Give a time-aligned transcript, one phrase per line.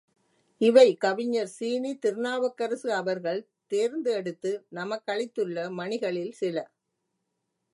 [0.61, 3.41] இவை கவிஞர் சீனி திருநாவுக்கரசு அவர்கள்
[3.71, 6.57] தேர்ந்து எடுத்து நமக்களித்துள்ள மணிகளில் சில.